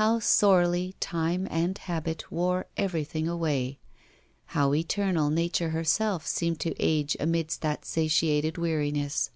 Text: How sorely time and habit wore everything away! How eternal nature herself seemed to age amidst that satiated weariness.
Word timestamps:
How 0.00 0.18
sorely 0.18 0.94
time 0.98 1.46
and 1.50 1.76
habit 1.76 2.32
wore 2.32 2.68
everything 2.78 3.28
away! 3.28 3.78
How 4.56 4.72
eternal 4.72 5.28
nature 5.28 5.68
herself 5.68 6.26
seemed 6.26 6.58
to 6.60 6.74
age 6.80 7.18
amidst 7.20 7.60
that 7.60 7.84
satiated 7.84 8.56
weariness. 8.56 9.28